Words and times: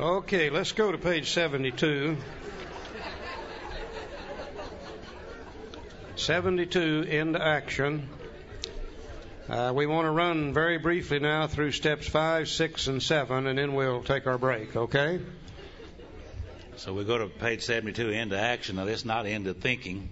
Okay, 0.00 0.48
let's 0.48 0.72
go 0.72 0.90
to 0.90 0.96
page 0.96 1.30
72. 1.30 2.16
72 6.16 7.02
into 7.02 7.44
action. 7.44 8.08
Uh, 9.46 9.72
we 9.74 9.84
want 9.84 10.06
to 10.06 10.10
run 10.10 10.54
very 10.54 10.78
briefly 10.78 11.18
now 11.18 11.48
through 11.48 11.72
steps 11.72 12.08
5, 12.08 12.48
6, 12.48 12.86
and 12.86 13.02
7, 13.02 13.46
and 13.46 13.58
then 13.58 13.74
we'll 13.74 14.02
take 14.02 14.26
our 14.26 14.38
break, 14.38 14.74
okay? 14.74 15.20
So 16.76 16.94
we 16.94 17.04
go 17.04 17.18
to 17.18 17.26
page 17.26 17.62
72, 17.64 18.08
into 18.08 18.38
action. 18.38 18.76
Now, 18.76 18.86
this 18.86 19.00
is 19.00 19.04
not 19.04 19.26
into 19.26 19.52
thinking, 19.52 20.08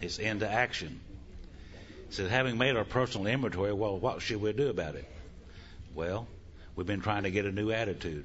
it's 0.00 0.20
into 0.20 0.48
action. 0.48 1.00
It 2.06 2.14
says, 2.14 2.30
having 2.30 2.58
made 2.58 2.76
our 2.76 2.84
personal 2.84 3.26
inventory, 3.26 3.72
well, 3.72 3.98
what 3.98 4.22
should 4.22 4.40
we 4.40 4.52
do 4.52 4.68
about 4.68 4.94
it? 4.94 5.08
Well, 5.96 6.28
we've 6.76 6.86
been 6.86 7.00
trying 7.00 7.24
to 7.24 7.32
get 7.32 7.44
a 7.44 7.50
new 7.50 7.72
attitude. 7.72 8.24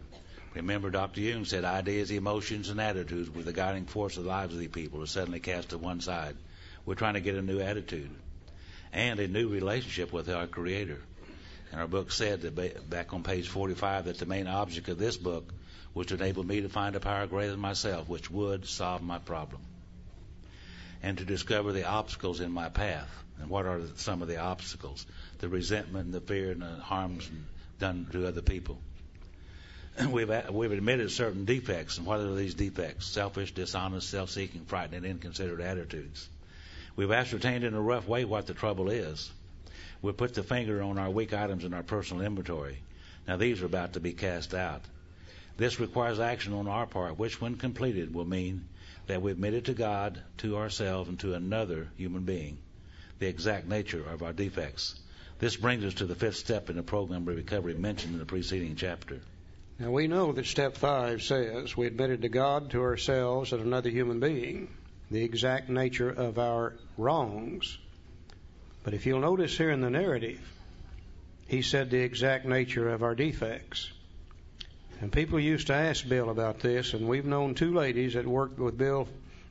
Remember, 0.53 0.89
Dr. 0.89 1.21
Jung 1.21 1.45
said 1.45 1.65
ideas, 1.65 2.09
emotions, 2.11 2.69
and 2.69 2.81
attitudes 2.81 3.29
were 3.29 3.43
the 3.43 3.53
guiding 3.53 3.85
force 3.85 4.17
of 4.17 4.23
the 4.23 4.29
lives 4.29 4.53
of 4.53 4.59
the 4.59 4.67
people 4.67 5.03
are 5.03 5.07
suddenly 5.07 5.39
cast 5.39 5.69
to 5.69 5.77
one 5.77 6.01
side. 6.01 6.35
We're 6.85 6.95
trying 6.95 7.13
to 7.15 7.21
get 7.21 7.35
a 7.35 7.41
new 7.41 7.59
attitude 7.59 8.09
and 8.93 9.19
a 9.19 9.27
new 9.27 9.49
relationship 9.49 10.11
with 10.11 10.29
our 10.29 10.47
Creator. 10.47 10.99
And 11.71 11.81
our 11.81 11.87
book 11.87 12.11
said 12.11 12.41
that 12.41 12.89
back 12.89 13.13
on 13.13 13.23
page 13.23 13.47
45 13.49 14.05
that 14.05 14.17
the 14.17 14.25
main 14.25 14.47
object 14.47 14.87
of 14.89 14.97
this 14.97 15.17
book 15.17 15.53
was 15.93 16.07
to 16.07 16.13
enable 16.15 16.43
me 16.43 16.61
to 16.61 16.69
find 16.69 16.95
a 16.95 16.99
power 16.99 17.27
greater 17.27 17.51
than 17.51 17.59
myself, 17.59 18.07
which 18.07 18.31
would 18.31 18.65
solve 18.67 19.01
my 19.01 19.17
problem, 19.17 19.61
and 21.03 21.17
to 21.17 21.25
discover 21.25 21.73
the 21.73 21.85
obstacles 21.85 22.39
in 22.39 22.51
my 22.51 22.69
path. 22.69 23.09
And 23.39 23.49
what 23.49 23.65
are 23.65 23.81
some 23.95 24.21
of 24.21 24.27
the 24.27 24.37
obstacles? 24.37 25.05
The 25.39 25.49
resentment, 25.49 26.05
and 26.05 26.13
the 26.13 26.21
fear, 26.21 26.51
and 26.51 26.61
the 26.61 26.75
harms 26.75 27.29
done 27.79 28.07
to 28.11 28.27
other 28.27 28.41
people. 28.41 28.79
We've 30.11 30.31
we've 30.51 30.71
admitted 30.71 31.09
certain 31.11 31.45
defects, 31.45 31.97
and 31.97 32.05
what 32.05 32.19
are 32.19 32.35
these 32.35 32.53
defects? 32.53 33.07
Selfish, 33.07 33.53
dishonest, 33.53 34.09
self-seeking, 34.09 34.65
frightened, 34.65 34.97
and 34.97 35.05
inconsiderate 35.05 35.61
attitudes. 35.61 36.29
We've 36.95 37.11
ascertained 37.11 37.63
in 37.63 37.73
a 37.73 37.81
rough 37.81 38.07
way 38.07 38.23
what 38.23 38.45
the 38.45 38.53
trouble 38.53 38.91
is. 38.91 39.31
We've 40.03 40.15
put 40.15 40.35
the 40.35 40.43
finger 40.43 40.83
on 40.83 40.99
our 40.99 41.09
weak 41.09 41.33
items 41.33 41.63
in 41.63 41.73
our 41.73 41.81
personal 41.81 42.23
inventory. 42.23 42.77
Now 43.27 43.37
these 43.37 43.61
are 43.63 43.65
about 43.65 43.93
to 43.93 43.99
be 43.99 44.13
cast 44.13 44.53
out. 44.53 44.83
This 45.57 45.79
requires 45.79 46.19
action 46.19 46.53
on 46.53 46.67
our 46.67 46.85
part, 46.85 47.17
which, 47.17 47.41
when 47.41 47.55
completed, 47.55 48.13
will 48.13 48.25
mean 48.25 48.67
that 49.07 49.23
we 49.23 49.31
admitted 49.31 49.65
to 49.65 49.73
God, 49.73 50.21
to 50.37 50.57
ourselves, 50.57 51.09
and 51.09 51.19
to 51.21 51.33
another 51.33 51.87
human 51.97 52.23
being 52.23 52.59
the 53.17 53.27
exact 53.27 53.67
nature 53.67 54.07
of 54.07 54.21
our 54.21 54.33
defects. 54.33 54.93
This 55.39 55.55
brings 55.55 55.83
us 55.83 55.95
to 55.95 56.05
the 56.05 56.13
fifth 56.13 56.35
step 56.35 56.69
in 56.69 56.75
the 56.75 56.83
program 56.83 57.27
of 57.27 57.35
recovery 57.35 57.73
mentioned 57.73 58.13
in 58.13 58.19
the 58.19 58.25
preceding 58.25 58.75
chapter. 58.75 59.21
Now 59.79 59.91
we 59.91 60.07
know 60.07 60.31
that 60.31 60.47
step 60.47 60.75
five 60.75 61.21
says 61.21 61.77
we 61.77 61.85
admitted 61.85 62.23
to 62.23 62.29
God, 62.29 62.71
to 62.71 62.81
ourselves, 62.81 63.53
and 63.53 63.61
another 63.61 63.89
human 63.89 64.19
being 64.19 64.69
the 65.09 65.23
exact 65.23 65.69
nature 65.69 66.09
of 66.09 66.37
our 66.39 66.73
wrongs. 66.97 67.77
But 68.83 68.93
if 68.93 69.05
you'll 69.05 69.21
notice 69.21 69.57
here 69.57 69.69
in 69.69 69.81
the 69.81 69.89
narrative, 69.89 70.41
he 71.47 71.61
said 71.61 71.89
the 71.89 71.99
exact 72.01 72.45
nature 72.45 72.89
of 72.89 73.03
our 73.03 73.15
defects. 73.15 73.89
And 74.99 75.11
people 75.11 75.39
used 75.39 75.67
to 75.67 75.75
ask 75.75 76.07
Bill 76.07 76.29
about 76.29 76.59
this, 76.59 76.93
and 76.93 77.07
we've 77.07 77.25
known 77.25 77.53
two 77.53 77.73
ladies 77.73 78.15
that 78.15 78.25
worked 78.25 78.59
with 78.59 78.77
Bill 78.77 79.07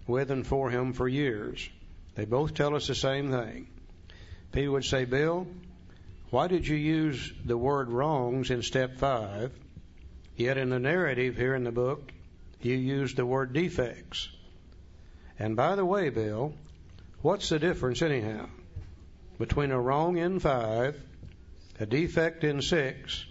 with 0.06 0.30
and 0.30 0.46
for 0.46 0.70
him 0.70 0.92
for 0.92 1.08
years. 1.08 1.68
They 2.16 2.24
both 2.24 2.54
tell 2.54 2.74
us 2.74 2.88
the 2.88 2.94
same 2.94 3.30
thing. 3.30 3.68
People 4.52 4.74
would 4.74 4.84
say, 4.84 5.04
Bill, 5.04 5.46
why 6.30 6.48
did 6.48 6.66
you 6.66 6.76
use 6.76 7.32
the 7.44 7.56
word 7.56 7.90
wrongs 7.90 8.50
in 8.50 8.62
step 8.62 8.98
five, 8.98 9.52
yet 10.36 10.58
in 10.58 10.70
the 10.70 10.78
narrative 10.78 11.36
here 11.36 11.54
in 11.54 11.64
the 11.64 11.72
book, 11.72 12.12
you 12.60 12.74
use 12.74 13.14
the 13.14 13.26
word 13.26 13.52
defects? 13.52 14.28
And 15.38 15.56
by 15.56 15.76
the 15.76 15.84
way, 15.84 16.10
Bill, 16.10 16.54
what's 17.22 17.48
the 17.48 17.58
difference 17.58 18.02
anyhow 18.02 18.48
between 19.38 19.70
a 19.70 19.80
wrong 19.80 20.16
in 20.16 20.38
five, 20.38 21.00
a 21.78 21.86
defect 21.86 22.42
in 22.44 22.62
six, 22.62 23.24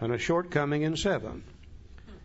and 0.00 0.12
a 0.12 0.18
shortcoming 0.18 0.82
in 0.82 0.96
seven? 0.96 1.42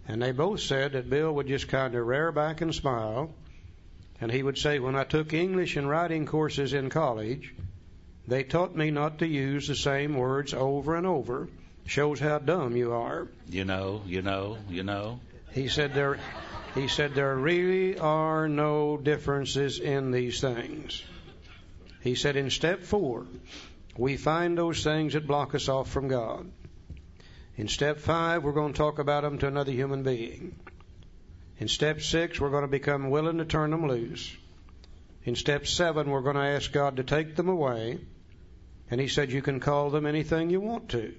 And 0.07 0.21
they 0.21 0.31
both 0.31 0.59
said 0.59 0.93
that 0.93 1.09
Bill 1.09 1.31
would 1.35 1.47
just 1.47 1.69
kind 1.69 1.95
of 1.95 2.05
rear 2.05 2.31
back 2.31 2.61
and 2.61 2.75
smile. 2.75 3.33
And 4.19 4.31
he 4.31 4.43
would 4.43 4.57
say, 4.57 4.79
When 4.79 4.95
I 4.95 5.05
took 5.05 5.33
English 5.33 5.77
and 5.77 5.89
writing 5.89 6.25
courses 6.25 6.73
in 6.73 6.89
college, 6.89 7.53
they 8.27 8.43
taught 8.43 8.75
me 8.75 8.91
not 8.91 9.19
to 9.19 9.27
use 9.27 9.67
the 9.67 9.75
same 9.75 10.15
words 10.15 10.53
over 10.53 10.95
and 10.95 11.07
over. 11.07 11.47
Shows 11.85 12.19
how 12.19 12.39
dumb 12.39 12.75
you 12.75 12.93
are. 12.93 13.27
You 13.49 13.65
know, 13.65 14.01
you 14.05 14.21
know, 14.21 14.57
you 14.69 14.83
know. 14.83 15.19
He 15.51 15.67
said 15.67 15.93
there 15.93 16.17
he 16.73 16.87
said, 16.87 17.13
There 17.13 17.35
really 17.35 17.99
are 17.99 18.47
no 18.47 18.97
differences 18.97 19.79
in 19.79 20.11
these 20.11 20.41
things. 20.41 21.03
He 22.01 22.15
said, 22.15 22.35
In 22.35 22.49
step 22.49 22.81
four, 22.81 23.25
we 23.95 24.17
find 24.17 24.57
those 24.57 24.83
things 24.83 25.13
that 25.13 25.27
block 25.27 25.53
us 25.53 25.69
off 25.69 25.91
from 25.91 26.07
God. 26.07 26.51
In 27.55 27.67
step 27.67 27.99
five, 27.99 28.43
we're 28.43 28.53
going 28.53 28.73
to 28.73 28.77
talk 28.77 28.97
about 28.97 29.21
them 29.21 29.37
to 29.39 29.47
another 29.47 29.71
human 29.71 30.01
being. 30.01 30.55
In 31.59 31.67
step 31.67 32.01
six, 32.01 32.39
we're 32.39 32.49
going 32.49 32.63
to 32.63 32.67
become 32.67 33.11
willing 33.11 33.37
to 33.37 33.45
turn 33.45 33.69
them 33.69 33.87
loose. 33.87 34.35
In 35.23 35.35
step 35.35 35.67
seven, 35.67 36.09
we're 36.09 36.21
going 36.21 36.35
to 36.35 36.41
ask 36.41 36.71
God 36.71 36.97
to 36.97 37.03
take 37.03 37.35
them 37.35 37.49
away. 37.49 37.99
And 38.89 38.99
He 38.99 39.07
said, 39.07 39.31
You 39.31 39.43
can 39.43 39.59
call 39.59 39.91
them 39.91 40.07
anything 40.07 40.49
you 40.49 40.59
want 40.59 40.89
to 40.89 41.13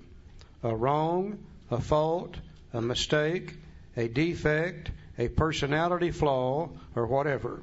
a 0.64 0.74
wrong, 0.74 1.38
a 1.70 1.80
fault, 1.80 2.34
a 2.72 2.80
mistake, 2.80 3.54
a 3.96 4.08
defect, 4.08 4.90
a 5.18 5.28
personality 5.28 6.10
flaw, 6.10 6.70
or 6.96 7.06
whatever. 7.06 7.62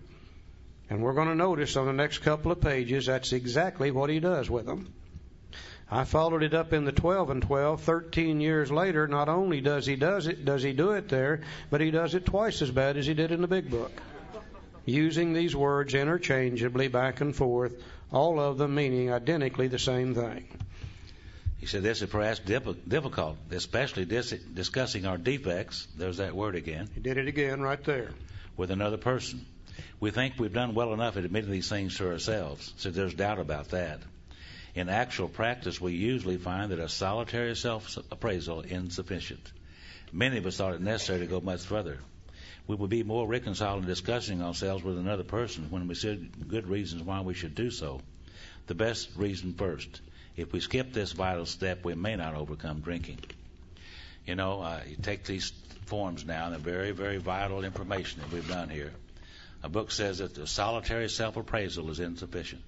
And 0.89 1.01
we're 1.01 1.13
going 1.13 1.27
to 1.27 1.35
notice 1.35 1.75
on 1.75 1.87
the 1.87 1.93
next 1.93 2.19
couple 2.19 2.51
of 2.51 2.61
pages 2.61 3.07
that's 3.07 3.33
exactly 3.33 3.91
what 3.91 4.09
he 4.09 4.19
does 4.19 4.49
with 4.49 4.65
them. 4.65 4.93
I 5.89 6.05
followed 6.05 6.43
it 6.43 6.53
up 6.53 6.71
in 6.71 6.85
the 6.85 6.93
12 6.93 7.29
and 7.31 7.41
12. 7.41 7.81
13 7.81 8.39
years 8.39 8.71
later, 8.71 9.07
not 9.07 9.27
only 9.27 9.59
does 9.59 9.85
he 9.85 9.97
does 9.97 10.27
it, 10.27 10.45
does 10.45 10.63
he 10.63 10.71
do 10.71 10.91
it 10.91 11.09
there, 11.09 11.41
but 11.69 11.81
he 11.81 11.91
does 11.91 12.13
it 12.13 12.25
twice 12.25 12.61
as 12.61 12.71
bad 12.71 12.95
as 12.95 13.05
he 13.05 13.13
did 13.13 13.31
in 13.31 13.41
the 13.41 13.47
big 13.47 13.69
book. 13.69 13.91
Using 14.85 15.33
these 15.33 15.55
words 15.55 15.93
interchangeably 15.93 16.87
back 16.87 17.19
and 17.19 17.35
forth, 17.35 17.83
all 18.11 18.39
of 18.39 18.57
them 18.57 18.75
meaning 18.75 19.11
identically 19.11 19.67
the 19.67 19.79
same 19.79 20.15
thing. 20.15 20.45
He 21.61 21.67
said 21.67 21.83
this 21.83 22.01
is 22.01 22.09
perhaps 22.09 22.39
difficult, 22.39 23.37
especially 23.51 24.05
dis- 24.05 24.31
discussing 24.31 25.05
our 25.05 25.19
defects. 25.19 25.87
There's 25.95 26.17
that 26.17 26.35
word 26.35 26.55
again. 26.55 26.89
He 26.95 27.01
did 27.01 27.19
it 27.19 27.27
again 27.27 27.61
right 27.61 27.81
there. 27.83 28.09
With 28.57 28.71
another 28.71 28.97
person. 28.97 29.45
We 29.99 30.09
think 30.09 30.39
we've 30.39 30.51
done 30.51 30.73
well 30.73 30.91
enough 30.91 31.17
at 31.17 31.23
admitting 31.23 31.51
these 31.51 31.69
things 31.69 31.97
to 31.97 32.09
ourselves, 32.09 32.73
so 32.77 32.89
there's 32.89 33.13
doubt 33.13 33.37
about 33.37 33.69
that. 33.69 34.01
In 34.73 34.89
actual 34.89 35.27
practice, 35.27 35.79
we 35.79 35.93
usually 35.93 36.37
find 36.37 36.71
that 36.71 36.79
a 36.79 36.89
solitary 36.89 37.55
self 37.55 37.95
appraisal 38.09 38.61
is 38.61 38.71
insufficient. 38.71 39.51
Many 40.11 40.39
of 40.39 40.47
us 40.47 40.57
thought 40.57 40.73
it 40.73 40.81
necessary 40.81 41.19
to 41.19 41.27
go 41.27 41.41
much 41.41 41.61
further. 41.61 41.99
We 42.65 42.75
would 42.75 42.89
be 42.89 43.03
more 43.03 43.27
reconciled 43.27 43.83
in 43.83 43.87
discussing 43.87 44.41
ourselves 44.41 44.83
with 44.83 44.97
another 44.97 45.23
person 45.23 45.69
when 45.69 45.87
we 45.87 45.93
see 45.93 46.27
good 46.47 46.67
reasons 46.67 47.03
why 47.03 47.21
we 47.21 47.35
should 47.35 47.53
do 47.53 47.69
so. 47.69 48.01
The 48.65 48.73
best 48.73 49.11
reason 49.15 49.53
first 49.53 50.01
if 50.37 50.53
we 50.53 50.59
skip 50.59 50.93
this 50.93 51.11
vital 51.11 51.45
step, 51.45 51.83
we 51.83 51.95
may 51.95 52.15
not 52.15 52.35
overcome 52.35 52.79
drinking. 52.79 53.19
You 54.25 54.35
know, 54.35 54.61
uh, 54.61 54.81
you 54.87 54.95
take 55.01 55.25
these 55.25 55.51
forms 55.85 56.25
now, 56.25 56.45
and 56.45 56.53
they're 56.53 56.59
very, 56.59 56.91
very 56.91 57.17
vital 57.17 57.63
information 57.63 58.21
that 58.21 58.31
we've 58.31 58.47
done 58.47 58.69
here. 58.69 58.91
A 59.63 59.69
book 59.69 59.91
says 59.91 60.19
that 60.19 60.33
the 60.33 60.47
solitary 60.47 61.09
self 61.09 61.37
appraisal 61.37 61.89
is 61.89 61.99
insufficient. 61.99 62.63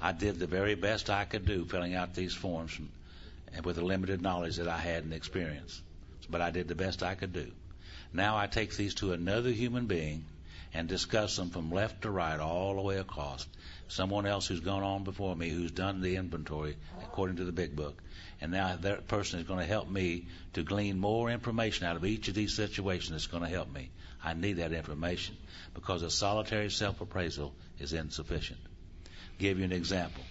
I 0.00 0.12
did 0.12 0.38
the 0.38 0.46
very 0.46 0.74
best 0.74 1.10
I 1.10 1.24
could 1.24 1.46
do 1.46 1.64
filling 1.64 1.94
out 1.94 2.14
these 2.14 2.34
forms 2.34 2.72
from, 2.72 2.88
with 3.64 3.76
the 3.76 3.84
limited 3.84 4.22
knowledge 4.22 4.56
that 4.56 4.68
I 4.68 4.78
had 4.78 5.04
and 5.04 5.12
experience. 5.12 5.80
But 6.30 6.42
I 6.42 6.50
did 6.50 6.68
the 6.68 6.74
best 6.74 7.02
I 7.02 7.14
could 7.14 7.32
do. 7.32 7.50
Now 8.12 8.36
I 8.36 8.46
take 8.46 8.76
these 8.76 8.94
to 8.96 9.12
another 9.12 9.50
human 9.50 9.86
being 9.86 10.24
and 10.74 10.88
discuss 10.88 11.36
them 11.36 11.50
from 11.50 11.70
left 11.70 12.02
to 12.02 12.10
right 12.10 12.38
all 12.40 12.74
the 12.74 12.82
way 12.82 12.98
across 12.98 13.46
someone 13.88 14.26
else 14.26 14.46
who's 14.46 14.60
gone 14.60 14.82
on 14.82 15.02
before 15.04 15.34
me 15.34 15.48
who's 15.48 15.70
done 15.70 16.00
the 16.00 16.16
inventory 16.16 16.76
according 17.02 17.36
to 17.36 17.44
the 17.44 17.52
big 17.52 17.74
book. 17.74 18.02
And 18.40 18.52
now 18.52 18.76
that 18.82 19.08
person 19.08 19.40
is 19.40 19.46
going 19.46 19.60
to 19.60 19.66
help 19.66 19.88
me 19.88 20.26
to 20.52 20.62
glean 20.62 20.98
more 20.98 21.30
information 21.30 21.86
out 21.86 21.96
of 21.96 22.04
each 22.04 22.28
of 22.28 22.34
these 22.34 22.54
situations 22.54 23.10
that's 23.10 23.26
going 23.26 23.42
to 23.42 23.48
help 23.48 23.72
me. 23.72 23.90
I 24.22 24.34
need 24.34 24.54
that 24.54 24.72
information 24.72 25.36
because 25.74 26.02
a 26.02 26.10
solitary 26.10 26.70
self 26.70 27.00
appraisal 27.00 27.54
is 27.78 27.92
insufficient. 27.92 28.60
Give 29.38 29.58
you 29.58 29.64
an 29.64 29.72
example. 29.72 30.22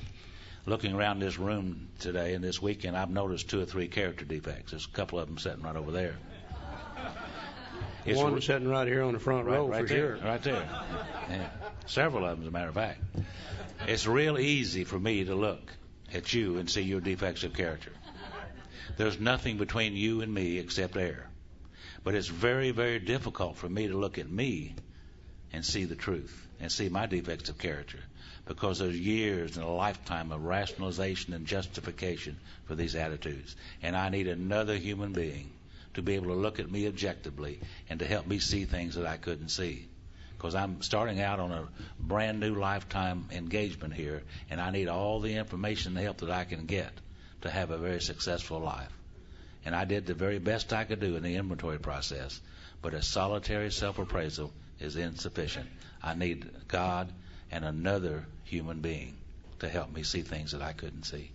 Looking 0.66 0.94
around 0.94 1.20
this 1.20 1.40
room 1.40 1.88
today 2.00 2.34
and 2.34 2.44
this 2.44 2.62
weekend, 2.62 2.98
I've 2.98 3.10
noticed 3.10 3.50
two 3.50 3.62
or 3.62 3.66
three 3.66 3.88
character 3.88 4.26
defects. 4.26 4.72
There's 4.72 4.86
a 4.86 4.90
couple 4.90 5.18
of 5.20 5.28
them 5.28 5.38
sitting 5.38 5.64
right 5.64 5.76
over 5.76 5.92
there. 5.92 6.16
It's 8.08 8.18
One 8.18 8.40
sitting 8.42 8.70
right 8.70 8.88
here 8.88 9.04
on 9.04 9.14
the 9.14 9.20
front 9.20 9.46
right, 9.46 9.58
row 9.58 9.68
right 9.68 9.82
for 9.82 9.94
there, 9.94 10.18
sure. 10.18 10.26
Right 10.26 10.42
there. 10.42 10.70
Yeah. 11.30 11.50
Several 11.88 12.26
of 12.26 12.38
them, 12.38 12.44
as 12.44 12.48
a 12.48 12.52
matter 12.52 12.70
of 12.70 12.76
fact. 12.76 13.02
It's 13.86 14.08
real 14.08 14.40
easy 14.40 14.86
for 14.86 14.98
me 14.98 15.26
to 15.26 15.36
look 15.36 15.74
at 16.14 16.34
you 16.34 16.58
and 16.58 16.70
see 16.70 16.82
your 16.82 17.02
defects 17.02 17.44
of 17.44 17.54
character. 17.54 17.92
There's 18.96 19.20
nothing 19.20 19.58
between 19.58 19.94
you 19.94 20.22
and 20.22 20.34
me 20.34 20.58
except 20.58 20.96
air. 20.96 21.28
But 22.06 22.16
it's 22.16 22.30
very, 22.30 22.72
very 22.72 23.00
difficult 23.00 23.58
for 23.58 23.68
me 23.68 23.90
to 23.90 23.98
look 23.98 24.18
at 24.18 24.30
me 24.30 24.76
and 25.52 25.66
see 25.66 25.84
the 25.84 25.96
truth 25.96 26.48
and 26.62 26.72
see 26.72 26.88
my 26.88 27.08
defects 27.08 27.50
of 27.50 27.58
character 27.58 28.00
because 28.46 28.80
there's 28.80 28.98
years 28.98 29.58
and 29.58 29.66
a 29.66 29.70
lifetime 29.70 30.32
of 30.32 30.46
rationalization 30.46 31.34
and 31.34 31.46
justification 31.46 32.38
for 32.66 32.76
these 32.76 32.96
attitudes. 32.96 33.54
And 33.84 33.98
I 33.98 34.08
need 34.08 34.30
another 34.30 34.78
human 34.78 35.12
being 35.12 35.52
to 35.98 36.04
be 36.04 36.14
able 36.14 36.28
to 36.28 36.36
look 36.36 36.60
at 36.60 36.70
me 36.70 36.88
objectively 36.88 37.60
and 37.90 38.00
to 38.00 38.06
help 38.06 38.28
me 38.28 38.38
see 38.38 38.66
things 38.66 38.94
that 38.94 39.08
I 39.08 39.18
couldn't 39.18 39.50
see. 39.50 39.88
Because 40.38 40.54
I'm 40.54 40.84
starting 40.84 41.20
out 41.20 41.40
on 41.40 41.52
a 41.52 41.68
brand 42.00 42.40
new 42.40 42.54
lifetime 42.54 43.28
engagement 43.32 43.96
here, 43.96 44.22
and 44.52 44.62
I 44.62 44.70
need 44.70 44.90
all 44.90 45.20
the 45.20 45.34
information 45.34 45.98
and 45.98 46.06
help 46.06 46.18
that 46.18 46.30
I 46.30 46.44
can 46.44 46.68
get 46.68 46.92
to 47.42 47.50
have 47.50 47.72
a 47.72 47.80
very 47.80 48.00
successful 48.00 48.60
life. 48.60 48.92
And 49.66 49.76
I 49.76 49.86
did 49.86 50.06
the 50.06 50.14
very 50.14 50.38
best 50.38 50.72
I 50.72 50.84
could 50.84 51.00
do 51.00 51.16
in 51.16 51.24
the 51.24 51.36
inventory 51.36 51.80
process, 51.80 52.40
but 52.84 52.94
a 52.94 53.02
solitary 53.02 53.72
self 53.72 53.98
appraisal 53.98 54.54
is 54.80 54.98
insufficient. 54.98 55.68
I 56.04 56.14
need 56.14 56.48
God 56.68 57.12
and 57.50 57.66
another 57.66 58.28
human 58.44 58.82
being 58.82 59.18
to 59.62 59.68
help 59.68 59.92
me 59.92 60.04
see 60.04 60.22
things 60.22 60.52
that 60.52 60.62
I 60.62 60.74
couldn't 60.74 61.06
see. 61.06 61.32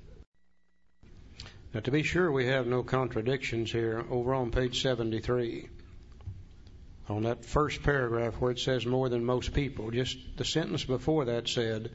Now, 1.74 1.80
to 1.80 1.90
be 1.90 2.02
sure, 2.02 2.30
we 2.30 2.46
have 2.46 2.66
no 2.66 2.82
contradictions 2.82 3.72
here. 3.72 4.04
Over 4.10 4.34
on 4.34 4.50
page 4.50 4.82
73, 4.82 5.68
on 7.08 7.22
that 7.22 7.44
first 7.44 7.82
paragraph 7.82 8.34
where 8.34 8.50
it 8.50 8.58
says 8.58 8.84
more 8.84 9.08
than 9.08 9.24
most 9.24 9.54
people, 9.54 9.90
just 9.90 10.18
the 10.36 10.44
sentence 10.44 10.84
before 10.84 11.24
that 11.26 11.48
said, 11.48 11.90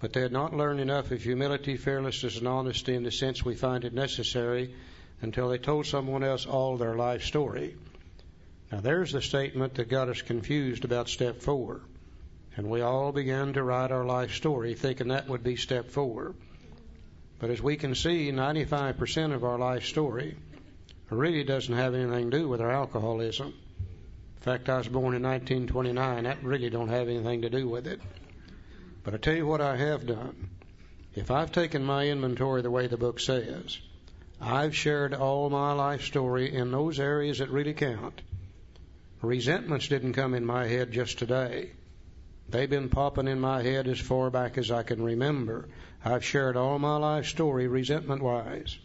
but 0.00 0.12
they 0.12 0.20
had 0.20 0.32
not 0.32 0.56
learned 0.56 0.80
enough 0.80 1.12
of 1.12 1.22
humility, 1.22 1.76
fearlessness, 1.76 2.38
and 2.38 2.48
honesty 2.48 2.94
in 2.94 3.04
the 3.04 3.10
sense 3.12 3.44
we 3.44 3.54
find 3.54 3.84
it 3.84 3.94
necessary 3.94 4.74
until 5.20 5.48
they 5.48 5.58
told 5.58 5.86
someone 5.86 6.24
else 6.24 6.44
all 6.44 6.76
their 6.76 6.96
life 6.96 7.22
story. 7.22 7.76
Now, 8.72 8.80
there's 8.80 9.12
the 9.12 9.22
statement 9.22 9.74
that 9.74 9.88
got 9.88 10.08
us 10.08 10.22
confused 10.22 10.84
about 10.84 11.08
step 11.08 11.40
four. 11.40 11.82
And 12.56 12.68
we 12.68 12.80
all 12.80 13.12
began 13.12 13.52
to 13.52 13.62
write 13.62 13.92
our 13.92 14.04
life 14.04 14.34
story 14.34 14.74
thinking 14.74 15.08
that 15.08 15.28
would 15.28 15.44
be 15.44 15.56
step 15.56 15.90
four. 15.90 16.34
But 17.44 17.50
as 17.50 17.60
we 17.60 17.76
can 17.76 17.94
see, 17.94 18.32
95% 18.32 19.34
of 19.34 19.44
our 19.44 19.58
life 19.58 19.84
story 19.84 20.34
really 21.10 21.44
doesn't 21.44 21.76
have 21.76 21.94
anything 21.94 22.30
to 22.30 22.38
do 22.38 22.48
with 22.48 22.62
our 22.62 22.70
alcoholism. 22.70 23.48
In 23.48 24.40
fact, 24.40 24.70
I 24.70 24.78
was 24.78 24.88
born 24.88 25.14
in 25.14 25.22
1929. 25.22 26.24
That 26.24 26.42
really 26.42 26.70
don't 26.70 26.88
have 26.88 27.06
anything 27.06 27.42
to 27.42 27.50
do 27.50 27.68
with 27.68 27.86
it. 27.86 28.00
But 29.02 29.12
I 29.12 29.18
tell 29.18 29.34
you 29.34 29.46
what 29.46 29.60
I 29.60 29.76
have 29.76 30.06
done. 30.06 30.48
If 31.14 31.30
I've 31.30 31.52
taken 31.52 31.84
my 31.84 32.08
inventory 32.08 32.62
the 32.62 32.70
way 32.70 32.86
the 32.86 32.96
book 32.96 33.20
says, 33.20 33.78
I've 34.40 34.74
shared 34.74 35.12
all 35.12 35.50
my 35.50 35.74
life 35.74 36.06
story 36.06 36.50
in 36.50 36.70
those 36.70 36.98
areas 36.98 37.40
that 37.40 37.50
really 37.50 37.74
count. 37.74 38.22
Resentments 39.20 39.88
didn't 39.88 40.14
come 40.14 40.32
in 40.32 40.46
my 40.46 40.66
head 40.66 40.92
just 40.92 41.18
today. 41.18 41.72
They've 42.48 42.70
been 42.70 42.88
popping 42.88 43.28
in 43.28 43.40
my 43.40 43.62
head 43.62 43.88
as 43.88 43.98
far 43.98 44.30
back 44.30 44.58
as 44.58 44.70
I 44.70 44.82
can 44.82 45.02
remember. 45.02 45.68
I've 46.04 46.24
shared 46.24 46.56
all 46.56 46.78
my 46.78 46.96
life 46.96 47.26
story 47.26 47.66
resentment 47.66 48.22
wise. 48.22 48.78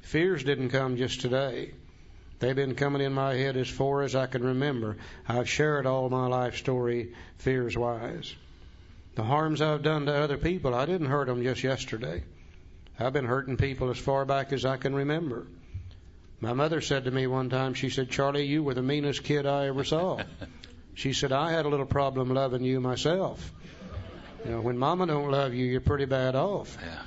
Fears 0.00 0.42
didn't 0.44 0.70
come 0.70 0.96
just 0.96 1.20
today. 1.20 1.72
They've 2.40 2.56
been 2.56 2.74
coming 2.74 3.02
in 3.02 3.12
my 3.12 3.34
head 3.34 3.56
as 3.56 3.68
far 3.68 4.02
as 4.02 4.16
I 4.16 4.26
can 4.26 4.42
remember. 4.42 4.96
I've 5.28 5.48
shared 5.48 5.86
all 5.86 6.08
my 6.08 6.26
life 6.26 6.56
story 6.56 7.14
fears 7.38 7.76
wise. 7.76 8.34
The 9.14 9.24
harms 9.24 9.60
I've 9.60 9.82
done 9.82 10.06
to 10.06 10.14
other 10.14 10.38
people, 10.38 10.74
I 10.74 10.86
didn't 10.86 11.08
hurt 11.08 11.26
them 11.26 11.42
just 11.42 11.62
yesterday. 11.62 12.24
I've 12.98 13.12
been 13.12 13.26
hurting 13.26 13.56
people 13.56 13.90
as 13.90 13.98
far 13.98 14.24
back 14.24 14.52
as 14.52 14.64
I 14.64 14.78
can 14.78 14.94
remember. 14.94 15.46
My 16.40 16.54
mother 16.54 16.80
said 16.80 17.04
to 17.04 17.10
me 17.10 17.26
one 17.26 17.50
time, 17.50 17.74
she 17.74 17.90
said, 17.90 18.10
Charlie, 18.10 18.46
you 18.46 18.62
were 18.62 18.74
the 18.74 18.82
meanest 18.82 19.24
kid 19.24 19.46
I 19.46 19.66
ever 19.66 19.84
saw. 19.84 20.22
She 20.94 21.12
said, 21.12 21.32
I 21.32 21.52
had 21.52 21.66
a 21.66 21.68
little 21.68 21.86
problem 21.86 22.34
loving 22.34 22.64
you 22.64 22.80
myself. 22.80 23.52
You 24.44 24.52
know, 24.52 24.60
when 24.60 24.78
mama 24.78 25.06
don't 25.06 25.30
love 25.30 25.54
you, 25.54 25.66
you're 25.66 25.80
pretty 25.80 26.06
bad 26.06 26.34
off. 26.34 26.76
Yeah. 26.80 27.02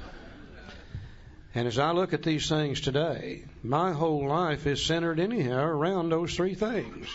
And 1.56 1.68
as 1.68 1.78
I 1.78 1.92
look 1.92 2.14
at 2.14 2.24
these 2.24 2.50
things 2.50 2.82
today, 2.82 3.46
my 3.62 3.92
whole 3.92 4.28
life 4.28 4.66
is 4.66 4.84
centered 4.84 5.20
anyhow 5.20 5.64
around 5.64 6.10
those 6.10 6.36
three 6.36 6.56
things. 6.56 7.08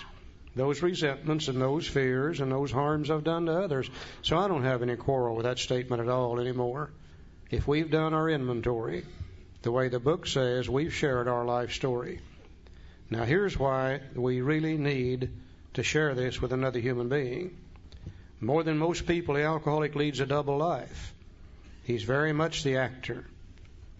Those 0.54 0.82
resentments 0.82 1.48
and 1.48 1.60
those 1.60 1.86
fears 1.86 2.40
and 2.40 2.50
those 2.50 2.70
harms 2.70 3.10
I've 3.10 3.24
done 3.24 3.46
to 3.46 3.60
others. 3.60 3.90
So 4.22 4.38
I 4.38 4.48
don't 4.48 4.64
have 4.64 4.82
any 4.82 4.96
quarrel 4.96 5.36
with 5.36 5.44
that 5.44 5.58
statement 5.58 6.02
at 6.02 6.08
all 6.08 6.38
anymore. 6.38 6.90
If 7.50 7.66
we've 7.66 7.90
done 7.90 8.14
our 8.14 8.28
inventory, 8.28 9.04
the 9.62 9.72
way 9.72 9.88
the 9.88 10.00
book 10.00 10.26
says, 10.26 10.68
we've 10.68 10.94
shared 10.94 11.26
our 11.26 11.44
life 11.44 11.72
story. 11.72 12.20
Now 13.10 13.24
here's 13.24 13.58
why 13.58 14.00
we 14.14 14.40
really 14.40 14.76
need 14.76 15.30
to 15.78 15.84
share 15.84 16.12
this 16.14 16.42
with 16.42 16.52
another 16.52 16.80
human 16.80 17.08
being. 17.08 17.56
More 18.40 18.64
than 18.64 18.78
most 18.78 19.06
people, 19.06 19.34
the 19.34 19.44
alcoholic 19.44 19.94
leads 19.94 20.18
a 20.18 20.26
double 20.26 20.56
life. 20.56 21.14
He's 21.84 22.02
very 22.02 22.32
much 22.32 22.64
the 22.64 22.78
actor. 22.78 23.24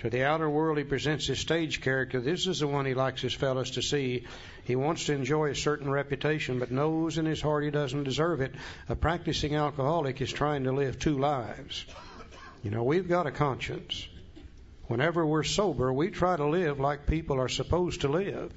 To 0.01 0.11
the 0.11 0.25
outer 0.25 0.51
world, 0.51 0.79
he 0.79 0.85
presents 0.85 1.27
his 1.27 1.39
stage 1.39 1.81
character. 1.81 2.21
This 2.21 2.49
is 2.49 2.59
the 2.59 2.67
one 2.67 2.85
he 2.85 2.95
likes 2.95 3.23
his 3.23 3.33
fellows 3.33 3.73
to 3.73 3.83
see. 3.83 4.27
He 4.65 4.75
wants 4.75 5.07
to 5.07 5.13
enjoy 5.13 5.51
a 5.51 5.55
certain 5.55 5.89
reputation, 5.89 6.59
but 6.59 6.73
knows 6.73 7.17
in 7.17 7.27
his 7.27 7.41
heart 7.41 7.65
he 7.65 7.71
doesn't 7.71 8.05
deserve 8.05 8.41
it. 8.41 8.55
A 8.89 8.97
practicing 8.97 9.55
alcoholic 9.55 10.21
is 10.21 10.33
trying 10.33 10.65
to 10.65 10.73
live 10.73 10.99
two 10.99 11.17
lives. 11.17 11.85
You 12.65 12.73
know, 12.73 12.83
we've 12.83 13.09
got 13.09 13.29
a 13.29 13.33
conscience. 13.33 14.09
Whenever 14.89 15.25
we're 15.25 15.45
sober, 15.45 15.93
we 15.93 16.11
try 16.11 16.37
to 16.37 16.47
live 16.49 16.81
like 16.81 17.07
people 17.07 17.41
are 17.41 17.49
supposed 17.49 18.01
to 18.01 18.09
live. 18.09 18.53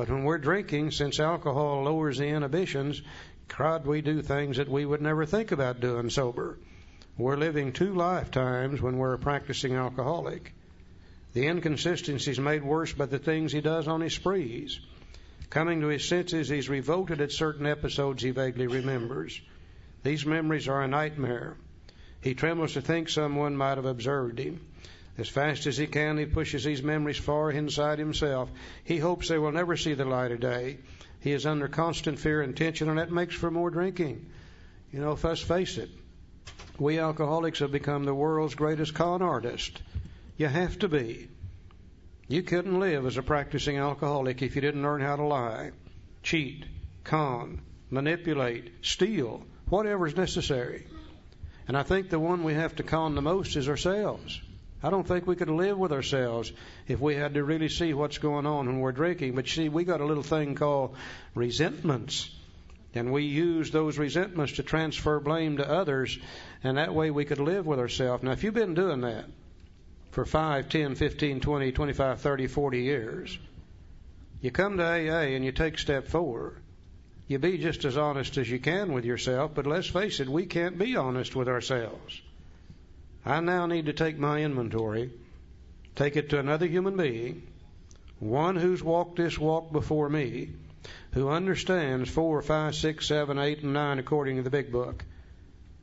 But 0.00 0.08
when 0.08 0.24
we're 0.24 0.38
drinking, 0.38 0.92
since 0.92 1.20
alcohol 1.20 1.82
lowers 1.82 2.16
the 2.16 2.28
inhibitions, 2.28 3.02
crowd, 3.48 3.84
we 3.84 4.00
do 4.00 4.22
things 4.22 4.56
that 4.56 4.66
we 4.66 4.86
would 4.86 5.02
never 5.02 5.26
think 5.26 5.52
about 5.52 5.80
doing 5.80 6.08
sober. 6.08 6.58
We're 7.18 7.36
living 7.36 7.74
two 7.74 7.92
lifetimes 7.92 8.80
when 8.80 8.96
we're 8.96 9.12
a 9.12 9.18
practicing 9.18 9.74
alcoholic. 9.74 10.54
The 11.34 11.48
inconsistency 11.48 12.30
is 12.30 12.40
made 12.40 12.64
worse 12.64 12.94
by 12.94 13.04
the 13.04 13.18
things 13.18 13.52
he 13.52 13.60
does 13.60 13.88
on 13.88 14.00
his 14.00 14.14
sprees. 14.14 14.80
Coming 15.50 15.82
to 15.82 15.88
his 15.88 16.08
senses, 16.08 16.48
he's 16.48 16.70
revolted 16.70 17.20
at 17.20 17.30
certain 17.30 17.66
episodes 17.66 18.22
he 18.22 18.30
vaguely 18.30 18.68
remembers. 18.68 19.38
These 20.02 20.24
memories 20.24 20.66
are 20.66 20.80
a 20.80 20.88
nightmare. 20.88 21.58
He 22.22 22.32
trembles 22.32 22.72
to 22.72 22.80
think 22.80 23.10
someone 23.10 23.54
might 23.54 23.76
have 23.76 23.84
observed 23.84 24.38
him. 24.38 24.62
As 25.20 25.28
fast 25.28 25.66
as 25.66 25.76
he 25.76 25.86
can, 25.86 26.16
he 26.16 26.24
pushes 26.24 26.64
these 26.64 26.82
memories 26.82 27.18
far 27.18 27.50
inside 27.50 27.98
himself. 27.98 28.50
He 28.84 28.96
hopes 28.96 29.28
they 29.28 29.36
will 29.36 29.52
never 29.52 29.76
see 29.76 29.92
the 29.92 30.06
light 30.06 30.32
of 30.32 30.40
day. 30.40 30.78
He 31.20 31.32
is 31.32 31.44
under 31.44 31.68
constant 31.68 32.18
fear 32.18 32.40
and 32.40 32.56
tension, 32.56 32.88
and 32.88 32.98
that 32.98 33.12
makes 33.12 33.34
for 33.34 33.50
more 33.50 33.68
drinking. 33.68 34.30
You 34.90 35.00
know, 35.00 35.18
let's 35.22 35.42
face 35.42 35.76
it, 35.76 35.90
we 36.78 36.98
alcoholics 36.98 37.58
have 37.58 37.70
become 37.70 38.04
the 38.04 38.14
world's 38.14 38.54
greatest 38.54 38.94
con 38.94 39.20
artist. 39.20 39.82
You 40.38 40.46
have 40.46 40.78
to 40.78 40.88
be. 40.88 41.28
You 42.26 42.42
couldn't 42.42 42.80
live 42.80 43.04
as 43.04 43.18
a 43.18 43.22
practicing 43.22 43.76
alcoholic 43.76 44.40
if 44.40 44.54
you 44.54 44.62
didn't 44.62 44.82
learn 44.82 45.02
how 45.02 45.16
to 45.16 45.24
lie, 45.24 45.72
cheat, 46.22 46.64
con, 47.04 47.60
manipulate, 47.90 48.72
steal, 48.80 49.44
whatever 49.68 50.06
is 50.06 50.16
necessary. 50.16 50.86
And 51.68 51.76
I 51.76 51.82
think 51.82 52.08
the 52.08 52.18
one 52.18 52.42
we 52.42 52.54
have 52.54 52.76
to 52.76 52.82
con 52.82 53.14
the 53.14 53.20
most 53.20 53.56
is 53.56 53.68
ourselves. 53.68 54.40
I 54.82 54.90
don't 54.90 55.06
think 55.06 55.26
we 55.26 55.36
could 55.36 55.50
live 55.50 55.78
with 55.78 55.92
ourselves 55.92 56.52
if 56.88 57.00
we 57.00 57.14
had 57.14 57.34
to 57.34 57.44
really 57.44 57.68
see 57.68 57.92
what's 57.92 58.18
going 58.18 58.46
on 58.46 58.66
when 58.66 58.80
we're 58.80 58.92
drinking. 58.92 59.34
But 59.34 59.46
see, 59.46 59.68
we 59.68 59.84
got 59.84 60.00
a 60.00 60.06
little 60.06 60.22
thing 60.22 60.54
called 60.54 60.96
resentments. 61.34 62.30
And 62.94 63.12
we 63.12 63.24
use 63.24 63.70
those 63.70 63.98
resentments 63.98 64.54
to 64.54 64.62
transfer 64.62 65.20
blame 65.20 65.58
to 65.58 65.70
others, 65.70 66.18
and 66.64 66.76
that 66.76 66.94
way 66.94 67.10
we 67.10 67.24
could 67.24 67.38
live 67.38 67.66
with 67.66 67.78
ourselves. 67.78 68.24
Now, 68.24 68.32
if 68.32 68.42
you've 68.42 68.54
been 68.54 68.74
doing 68.74 69.02
that 69.02 69.26
for 70.10 70.24
5, 70.24 70.68
10, 70.68 70.94
15, 70.96 71.40
20, 71.40 71.72
25, 71.72 72.20
30, 72.20 72.46
40 72.48 72.82
years, 72.82 73.38
you 74.40 74.50
come 74.50 74.78
to 74.78 74.84
AA 74.84 75.34
and 75.34 75.44
you 75.44 75.52
take 75.52 75.78
step 75.78 76.08
four. 76.08 76.54
You 77.28 77.38
be 77.38 77.58
just 77.58 77.84
as 77.84 77.96
honest 77.96 78.38
as 78.38 78.50
you 78.50 78.58
can 78.58 78.92
with 78.92 79.04
yourself, 79.04 79.52
but 79.54 79.66
let's 79.66 79.86
face 79.86 80.18
it, 80.18 80.28
we 80.28 80.46
can't 80.46 80.76
be 80.76 80.96
honest 80.96 81.36
with 81.36 81.48
ourselves. 81.48 82.20
I 83.24 83.40
now 83.40 83.66
need 83.66 83.86
to 83.86 83.92
take 83.92 84.18
my 84.18 84.40
inventory, 84.40 85.10
take 85.94 86.16
it 86.16 86.30
to 86.30 86.38
another 86.38 86.66
human 86.66 86.96
being, 86.96 87.46
one 88.18 88.56
who's 88.56 88.82
walked 88.82 89.16
this 89.16 89.38
walk 89.38 89.72
before 89.72 90.08
me, 90.08 90.50
who 91.12 91.28
understands 91.28 92.08
four, 92.08 92.40
five, 92.40 92.74
six, 92.74 93.06
seven, 93.06 93.38
eight, 93.38 93.62
and 93.62 93.72
nine 93.74 93.98
according 93.98 94.36
to 94.36 94.42
the 94.42 94.50
big 94.50 94.72
book, 94.72 95.04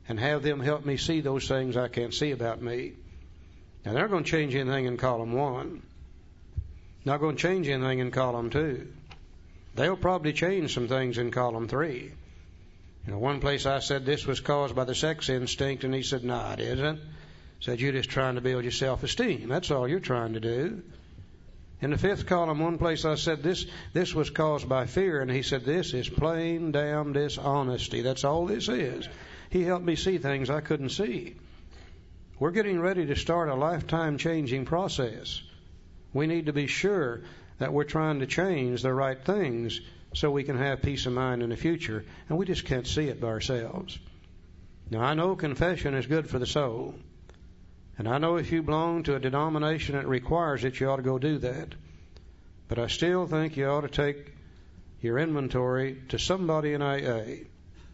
and 0.08 0.18
have 0.18 0.42
them 0.42 0.60
help 0.60 0.84
me 0.84 0.96
see 0.96 1.20
those 1.20 1.46
things 1.46 1.76
I 1.76 1.88
can't 1.88 2.14
see 2.14 2.32
about 2.32 2.60
me. 2.60 2.94
Now 3.84 3.92
they're 3.92 4.08
going 4.08 4.24
to 4.24 4.30
change 4.30 4.54
anything 4.54 4.86
in 4.86 4.96
column 4.96 5.32
one. 5.32 5.82
Not 7.04 7.20
going 7.20 7.36
to 7.36 7.42
change 7.42 7.68
anything 7.68 8.00
in 8.00 8.10
column 8.10 8.50
two. 8.50 8.88
They'll 9.74 9.96
probably 9.96 10.32
change 10.32 10.74
some 10.74 10.88
things 10.88 11.18
in 11.18 11.30
column 11.30 11.68
three. 11.68 12.10
You 13.06 13.12
know, 13.12 13.18
one 13.18 13.40
place 13.40 13.64
I 13.64 13.78
said 13.78 14.04
this 14.04 14.26
was 14.26 14.40
caused 14.40 14.74
by 14.74 14.84
the 14.84 14.94
sex 14.94 15.28
instinct, 15.28 15.84
and 15.84 15.94
he 15.94 16.02
said, 16.02 16.24
"No, 16.24 16.36
nah, 16.36 16.52
it 16.54 16.60
isn't." 16.60 17.00
Said 17.60 17.80
you're 17.80 17.92
just 17.92 18.10
trying 18.10 18.36
to 18.36 18.40
build 18.40 18.64
your 18.64 18.72
self 18.72 19.02
esteem. 19.02 19.48
That's 19.48 19.70
all 19.70 19.88
you're 19.88 20.00
trying 20.00 20.34
to 20.34 20.40
do. 20.40 20.82
In 21.80 21.90
the 21.90 21.98
fifth 21.98 22.26
column, 22.26 22.58
one 22.58 22.78
place 22.78 23.04
I 23.04 23.14
said 23.14 23.42
this 23.42 23.66
this 23.92 24.14
was 24.14 24.30
caused 24.30 24.68
by 24.68 24.86
fear, 24.86 25.20
and 25.20 25.30
he 25.30 25.42
said 25.42 25.64
this 25.64 25.94
is 25.94 26.08
plain 26.08 26.72
damn 26.72 27.12
dishonesty. 27.12 28.02
That's 28.02 28.24
all 28.24 28.46
this 28.46 28.68
is. 28.68 29.08
He 29.50 29.62
helped 29.62 29.84
me 29.84 29.96
see 29.96 30.18
things 30.18 30.50
I 30.50 30.60
couldn't 30.60 30.90
see. 30.90 31.36
We're 32.38 32.50
getting 32.50 32.80
ready 32.80 33.06
to 33.06 33.16
start 33.16 33.48
a 33.48 33.54
lifetime 33.54 34.18
changing 34.18 34.64
process. 34.64 35.42
We 36.12 36.26
need 36.26 36.46
to 36.46 36.52
be 36.52 36.66
sure 36.66 37.22
that 37.58 37.72
we're 37.72 37.84
trying 37.84 38.20
to 38.20 38.26
change 38.26 38.82
the 38.82 38.94
right 38.94 39.20
things 39.20 39.80
so 40.14 40.30
we 40.30 40.44
can 40.44 40.56
have 40.56 40.82
peace 40.82 41.06
of 41.06 41.12
mind 41.12 41.42
in 41.42 41.50
the 41.50 41.56
future, 41.56 42.04
and 42.28 42.38
we 42.38 42.46
just 42.46 42.64
can't 42.64 42.86
see 42.86 43.08
it 43.08 43.20
by 43.20 43.28
ourselves. 43.28 43.98
Now, 44.90 45.02
I 45.02 45.14
know 45.14 45.36
confession 45.36 45.94
is 45.94 46.06
good 46.06 46.28
for 46.30 46.38
the 46.38 46.46
soul. 46.46 46.94
And 47.98 48.08
I 48.08 48.18
know 48.18 48.36
if 48.36 48.52
you 48.52 48.62
belong 48.62 49.02
to 49.04 49.16
a 49.16 49.20
denomination 49.20 49.96
that 49.96 50.06
requires 50.06 50.64
it, 50.64 50.78
you 50.78 50.88
ought 50.88 50.96
to 50.96 51.02
go 51.02 51.18
do 51.18 51.38
that. 51.38 51.74
But 52.68 52.78
I 52.78 52.86
still 52.86 53.26
think 53.26 53.56
you 53.56 53.66
ought 53.66 53.80
to 53.80 53.88
take 53.88 54.34
your 55.00 55.18
inventory 55.18 56.00
to 56.10 56.18
somebody 56.18 56.74
in 56.74 56.82
AA, 56.82 57.44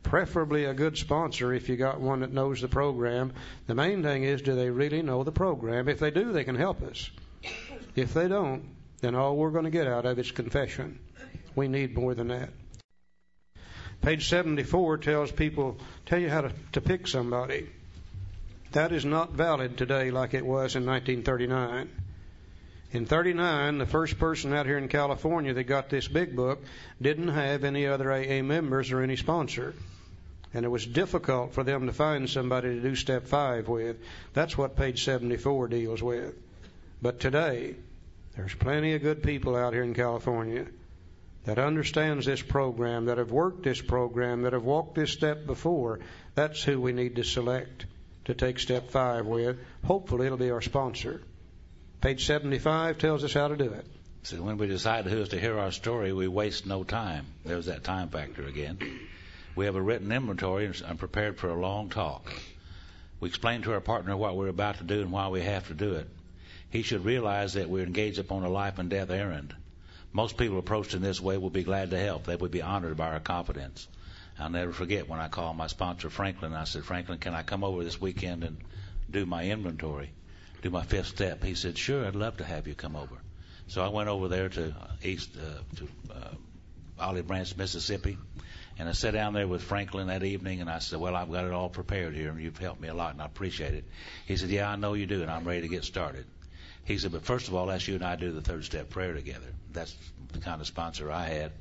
preferably 0.03 0.67
a 0.67 0.75
good 0.75 0.99
sponsor 0.99 1.55
if 1.55 1.71
you 1.71 1.77
got 1.77 2.01
one 2.01 2.21
that 2.21 2.33
knows 2.33 2.61
the 2.61 2.69
program. 2.69 3.33
The 3.67 3.75
main 3.75 4.03
thing 4.03 4.25
is, 4.25 4.43
do 4.43 4.55
they 4.55 4.69
really 4.69 5.01
know 5.01 5.25
the 5.25 5.33
program? 5.33 5.89
If 5.89 6.01
they 6.01 6.11
do, 6.11 6.33
they 6.33 6.45
can 6.45 6.57
help 6.57 6.83
us. 6.83 7.11
If 7.97 8.13
they 8.13 8.29
don't, 8.29 8.65
then 9.01 9.15
all 9.15 9.37
we're 9.37 9.51
going 9.51 9.65
to 9.65 9.71
get 9.71 9.87
out 9.87 10.05
of 10.05 10.19
is 10.19 10.31
confession. 10.31 10.99
We 11.55 11.69
need 11.69 11.97
more 11.97 12.15
than 12.15 12.29
that. 12.29 12.51
Page 14.03 14.29
74 14.29 14.99
tells 14.99 15.33
people, 15.33 15.79
tell 16.05 16.19
you 16.19 16.29
how 16.29 16.43
to, 16.43 16.53
to 16.73 16.83
pick 16.83 17.07
somebody. 17.07 17.69
That 18.75 18.91
is 18.91 19.05
not 19.05 19.31
valid 19.31 19.79
today 19.79 20.11
like 20.11 20.35
it 20.35 20.45
was 20.45 20.75
in 20.75 20.85
1939. 20.85 21.89
In 22.91 23.07
39, 23.07 23.79
the 23.79 23.87
first 23.87 24.19
person 24.19 24.53
out 24.53 24.67
here 24.67 24.79
in 24.79 24.89
California 24.89 25.55
that 25.55 25.63
got 25.63 25.91
this 25.91 26.09
big 26.09 26.35
book 26.35 26.61
didn't 27.01 27.29
have 27.29 27.63
any 27.63 27.87
other 27.87 28.13
AA 28.13 28.43
members 28.43 28.91
or 28.91 29.01
any 29.01 29.15
sponsor. 29.15 29.75
And 30.53 30.65
it 30.65 30.71
was 30.71 30.85
difficult 30.85 31.55
for 31.55 31.63
them 31.63 31.87
to 31.87 31.93
find 31.93 32.29
somebody 32.29 32.75
to 32.75 32.81
do 32.81 32.97
step 32.97 33.29
five 33.29 33.69
with. 33.69 33.99
That's 34.33 34.59
what 34.59 34.75
page 34.75 35.05
74 35.05 35.69
deals 35.69 36.03
with. 36.03 36.35
But 37.01 37.21
today, 37.21 37.77
there's 38.35 38.55
plenty 38.55 38.97
of 38.97 39.03
good 39.03 39.23
people 39.23 39.55
out 39.55 39.73
here 39.73 39.85
in 39.85 39.95
California 39.95 40.67
that 41.45 41.61
understands 41.61 42.27
this 42.27 42.43
program, 42.43 43.05
that 43.05 43.19
have 43.19 43.31
worked 43.31 43.63
this 43.63 43.81
program, 43.81 44.43
that 44.43 44.53
have 44.53 44.65
walked 44.65 44.97
this 44.97 45.13
step 45.13 45.47
before. 45.47 46.01
That's 46.35 46.61
who 46.65 46.81
we 46.81 46.93
need 46.93 47.15
to 47.17 47.23
select 47.23 47.87
to 48.25 48.35
take 48.35 48.59
step 48.59 48.91
five 48.91 49.27
with. 49.27 49.59
Hopefully, 49.85 50.27
it'll 50.27 50.39
be 50.39 50.51
our 50.51 50.63
sponsor. 50.63 51.21
Page 52.01 52.27
75 52.27 52.99
tells 52.99 53.25
us 53.25 53.33
how 53.33 53.49
to 53.49 53.57
do 53.57 53.73
it. 53.73 53.87
So 54.25 54.43
when 54.43 54.57
we 54.57 54.67
decide 54.67 55.05
who 55.05 55.21
is 55.21 55.31
to 55.31 55.41
hear 55.41 55.59
our 55.59 55.71
story, 55.71 56.13
we 56.13 56.29
waste 56.29 56.67
no 56.67 56.83
time. 56.85 57.27
There's 57.45 57.67
that 57.67 57.85
time 57.85 58.09
factor 58.09 58.47
again. 58.47 58.79
We 59.55 59.67
have 59.67 59.77
a 59.77 59.83
written 59.83 60.11
inventory 60.11 60.71
and 60.87 60.99
prepared 60.99 61.39
for 61.39 61.49
a 61.49 61.61
long 61.61 61.91
talk. 61.91 62.33
We 63.21 63.29
explain 63.29 63.63
to 63.63 63.73
our 63.73 63.81
partner 63.81 64.17
what 64.17 64.37
we're 64.37 64.49
about 64.49 64.79
to 64.79 64.85
do 64.85 65.01
and 65.01 65.13
why 65.13 65.29
we 65.29 65.43
have 65.43 65.69
to 65.69 65.75
do 65.75 65.95
it. 65.95 66.09
He 66.71 66.83
should 66.83 67.05
realize 67.05 67.53
that 67.55 67.71
we're 67.71 67.85
engaged 67.85 68.19
upon 68.19 68.43
a 68.45 68.49
life 68.49 68.79
and 68.79 68.91
death 68.91 69.11
errand. 69.11 69.55
Most 70.13 70.37
people 70.37 70.59
approached 70.59 70.95
in 70.95 71.03
this 71.03 71.21
way 71.21 71.37
will 71.37 71.51
be 71.51 71.63
glad 71.63 71.91
to 71.91 71.99
help. 71.99 72.25
They 72.25 72.37
would 72.37 72.51
be 72.51 72.63
honored 72.63 72.97
by 72.97 73.13
our 73.13 73.21
confidence. 73.21 73.87
I'll 74.39 74.51
never 74.51 74.73
forget 74.73 75.09
when 75.09 75.21
I 75.21 75.29
called 75.29 75.57
my 75.57 75.69
sponsor 75.69 76.11
Franklin. 76.11 76.55
I 76.55 76.65
said, 76.65 76.85
Franklin, 76.85 77.19
can 77.19 77.35
I 77.35 77.43
come 77.43 77.63
over 77.63 77.85
this 77.85 78.01
weekend 78.01 78.43
and 78.43 78.57
do 79.09 79.27
my 79.27 79.45
inventory, 79.45 80.11
do 80.63 80.71
my 80.71 80.83
fifth 80.83 81.07
step? 81.07 81.45
He 81.45 81.55
said, 81.55 81.79
Sure, 81.79 82.05
I'd 82.05 82.17
love 82.17 82.39
to 82.39 82.45
have 82.45 82.67
you 82.67 82.75
come 82.75 82.97
over. 82.97 83.17
So 83.69 83.83
I 83.83 83.89
went 83.89 84.09
over 84.09 84.29
there 84.29 84.49
to 84.49 84.75
East 85.03 85.31
uh, 85.37 85.77
to 85.77 85.89
uh, 86.13 86.35
Olive 86.99 87.27
Branch, 87.27 87.57
Mississippi, 87.57 88.19
and 88.79 88.89
I 88.89 88.93
sat 88.93 89.15
down 89.15 89.35
there 89.35 89.47
with 89.47 89.63
Franklin 89.63 90.09
that 90.09 90.25
evening, 90.25 90.61
and 90.61 90.69
I 90.69 90.81
said, 90.81 90.99
Well, 90.99 91.15
I've 91.15 91.31
got 91.31 91.45
it 91.45 91.53
all 91.53 91.69
prepared 91.69 92.15
here, 92.15 92.31
and 92.31 92.41
you've 92.41 92.59
helped 92.59 92.81
me 92.81 92.89
a 92.89 92.95
lot, 92.95 93.13
and 93.13 93.23
I 93.23 93.27
appreciate 93.27 93.75
it. 93.75 93.85
He 94.27 94.37
said, 94.37 94.51
Yeah, 94.51 94.69
I 94.69 94.75
know 94.77 94.95
you 94.95 95.07
do, 95.07 95.23
and 95.23 95.31
I'm 95.31 95.45
ready 95.45 95.63
to 95.63 95.69
get 95.69 95.85
started. 95.85 96.27
He 96.85 96.99
said, 96.99 97.13
But 97.13 97.25
first 97.25 97.47
of 97.47 97.55
all, 97.55 97.67
let's 97.67 97.87
you 97.87 97.95
and 97.95 98.05
I 98.05 98.17
do 98.17 98.33
the 98.33 98.43
third 98.43 98.65
step 98.65 98.91
prayer 98.91 99.15
together. 99.15 99.47
That's 99.73 99.97
the 100.33 100.41
kind 100.41 100.61
of 100.61 100.67
sponsor 100.67 101.11
I 101.11 101.27
had 101.27 101.53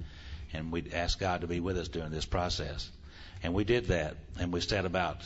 and 0.54 0.72
we 0.72 0.92
asked 0.94 1.20
God 1.20 1.42
to 1.42 1.48
be 1.48 1.60
with 1.60 1.78
us 1.78 1.88
during 1.88 2.12
this 2.12 2.26
process. 2.26 2.90
And 3.42 3.54
we 3.54 3.64
did 3.64 3.88
that, 3.88 4.16
and 4.40 4.54
we 4.54 4.62
set 4.62 4.86
about 4.86 5.22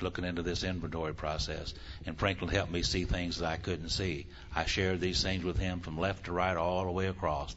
looking 0.00 0.24
into 0.24 0.42
this 0.42 0.64
inventory 0.64 1.14
process. 1.14 1.72
And 2.04 2.18
Franklin 2.18 2.50
helped 2.50 2.72
me 2.72 2.82
see 2.82 3.04
things 3.04 3.38
that 3.38 3.48
I 3.48 3.56
couldn't 3.56 3.90
see. 3.90 4.26
I 4.54 4.66
shared 4.66 5.00
these 5.00 5.22
things 5.22 5.44
with 5.44 5.56
him 5.56 5.80
from 5.80 5.98
left 5.98 6.24
to 6.24 6.32
right, 6.32 6.56
all 6.56 6.84
the 6.84 6.90
way 6.90 7.06
across. 7.06 7.54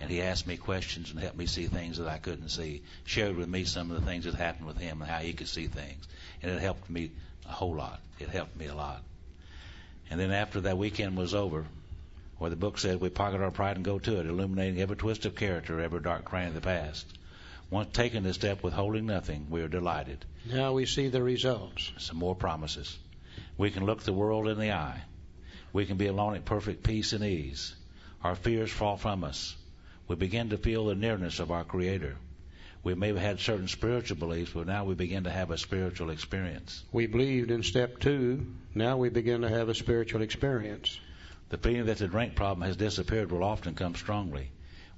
And 0.00 0.10
he 0.10 0.20
asked 0.20 0.46
me 0.46 0.56
questions 0.56 1.10
and 1.10 1.18
helped 1.18 1.38
me 1.38 1.46
see 1.46 1.66
things 1.66 1.98
that 1.98 2.08
I 2.08 2.18
couldn't 2.18 2.50
see. 2.50 2.82
Shared 3.04 3.36
with 3.36 3.48
me 3.48 3.64
some 3.64 3.90
of 3.90 3.98
the 3.98 4.06
things 4.06 4.24
that 4.24 4.34
happened 4.34 4.66
with 4.66 4.76
him 4.76 5.00
and 5.00 5.10
how 5.10 5.18
he 5.18 5.32
could 5.32 5.48
see 5.48 5.68
things. 5.68 6.06
And 6.42 6.50
it 6.50 6.60
helped 6.60 6.90
me 6.90 7.12
a 7.48 7.52
whole 7.52 7.74
lot. 7.74 8.00
It 8.18 8.28
helped 8.28 8.56
me 8.56 8.66
a 8.66 8.74
lot. 8.74 9.02
And 10.10 10.20
then 10.20 10.32
after 10.32 10.60
that 10.62 10.76
weekend 10.76 11.16
was 11.16 11.34
over, 11.34 11.64
where 12.38 12.50
the 12.50 12.56
book 12.56 12.78
says 12.78 13.00
we 13.00 13.08
pocket 13.08 13.40
our 13.40 13.50
pride 13.50 13.76
and 13.76 13.84
go 13.84 13.98
to 13.98 14.20
it, 14.20 14.26
illuminating 14.26 14.80
every 14.80 14.96
twist 14.96 15.24
of 15.24 15.34
character, 15.34 15.80
every 15.80 16.00
dark 16.00 16.24
cranny 16.24 16.48
of 16.48 16.54
the 16.54 16.60
past. 16.60 17.06
Once 17.70 17.88
taking 17.92 18.22
this 18.22 18.36
step 18.36 18.62
withholding 18.62 19.06
nothing, 19.06 19.46
we 19.50 19.62
are 19.62 19.68
delighted. 19.68 20.24
Now 20.44 20.72
we 20.72 20.86
see 20.86 21.08
the 21.08 21.22
results. 21.22 21.92
Some 21.98 22.18
more 22.18 22.36
promises. 22.36 22.98
We 23.58 23.70
can 23.70 23.84
look 23.84 24.02
the 24.02 24.12
world 24.12 24.48
in 24.48 24.58
the 24.58 24.72
eye. 24.72 25.02
We 25.72 25.86
can 25.86 25.96
be 25.96 26.06
alone 26.06 26.36
at 26.36 26.44
perfect 26.44 26.82
peace 26.82 27.12
and 27.12 27.24
ease. 27.24 27.74
Our 28.22 28.36
fears 28.36 28.70
fall 28.70 28.96
from 28.96 29.24
us. 29.24 29.56
We 30.08 30.16
begin 30.16 30.50
to 30.50 30.58
feel 30.58 30.86
the 30.86 30.94
nearness 30.94 31.40
of 31.40 31.50
our 31.50 31.64
Creator. 31.64 32.16
We 32.84 32.94
may 32.94 33.08
have 33.08 33.18
had 33.18 33.40
certain 33.40 33.66
spiritual 33.66 34.16
beliefs, 34.16 34.52
but 34.54 34.68
now 34.68 34.84
we 34.84 34.94
begin 34.94 35.24
to 35.24 35.30
have 35.30 35.50
a 35.50 35.58
spiritual 35.58 36.10
experience. 36.10 36.84
We 36.92 37.08
believed 37.08 37.50
in 37.50 37.64
step 37.64 37.98
two. 37.98 38.46
Now 38.74 38.96
we 38.96 39.08
begin 39.08 39.40
to 39.40 39.48
have 39.48 39.68
a 39.68 39.74
spiritual 39.74 40.22
experience. 40.22 41.00
The 41.48 41.58
feeling 41.58 41.86
that 41.86 41.98
the 41.98 42.08
drink 42.08 42.34
problem 42.34 42.66
has 42.66 42.76
disappeared 42.76 43.30
will 43.30 43.44
often 43.44 43.76
come 43.76 43.94
strongly. 43.94 44.50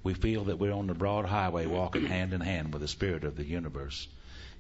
We 0.02 0.14
feel 0.14 0.45
that 0.45 0.59
we're 0.59 0.73
on 0.73 0.87
the 0.87 0.95
broad 0.95 1.26
highway 1.26 1.67
walking 1.67 2.07
hand 2.07 2.33
in 2.33 2.40
hand 2.40 2.73
with 2.73 2.81
the 2.81 2.88
spirit 2.88 3.25
of 3.25 3.37
the 3.37 3.45
universe. 3.45 4.09